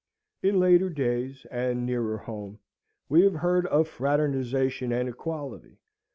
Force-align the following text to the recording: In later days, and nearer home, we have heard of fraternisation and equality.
In 0.41 0.59
later 0.59 0.89
days, 0.89 1.45
and 1.51 1.85
nearer 1.85 2.17
home, 2.17 2.57
we 3.07 3.21
have 3.21 3.35
heard 3.35 3.67
of 3.67 3.87
fraternisation 3.87 4.91
and 4.91 5.07
equality. 5.07 5.77